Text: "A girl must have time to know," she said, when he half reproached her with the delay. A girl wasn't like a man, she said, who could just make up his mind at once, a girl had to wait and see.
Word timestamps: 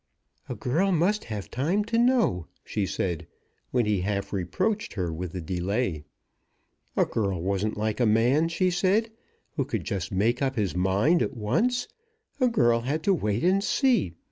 "A 0.49 0.55
girl 0.55 0.91
must 0.91 1.25
have 1.25 1.51
time 1.51 1.83
to 1.85 1.97
know," 1.99 2.47
she 2.65 2.87
said, 2.87 3.27
when 3.69 3.85
he 3.85 4.01
half 4.01 4.33
reproached 4.33 4.93
her 4.93 5.13
with 5.13 5.31
the 5.31 5.41
delay. 5.41 6.05
A 6.97 7.05
girl 7.05 7.39
wasn't 7.39 7.77
like 7.77 7.99
a 7.99 8.07
man, 8.07 8.47
she 8.49 8.71
said, 8.71 9.11
who 9.57 9.63
could 9.63 9.83
just 9.83 10.11
make 10.11 10.41
up 10.41 10.55
his 10.55 10.75
mind 10.75 11.21
at 11.21 11.37
once, 11.37 11.87
a 12.39 12.47
girl 12.47 12.79
had 12.81 13.03
to 13.03 13.13
wait 13.13 13.43
and 13.43 13.63
see. 13.63 14.15